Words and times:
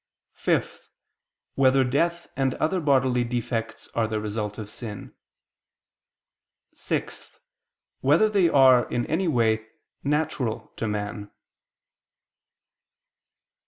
(5) 0.33 0.89
Whether 1.53 1.83
death 1.83 2.25
and 2.35 2.55
other 2.55 2.79
bodily 2.79 3.23
defects 3.23 3.87
are 3.93 4.07
the 4.07 4.19
result 4.19 4.57
of 4.57 4.71
sin? 4.71 5.13
(6) 6.73 7.37
Whether 7.99 8.27
they 8.27 8.49
are, 8.49 8.89
in 8.89 9.05
any 9.05 9.27
way, 9.27 9.63
natural 10.03 10.73
to 10.77 10.87
man? 10.87 11.29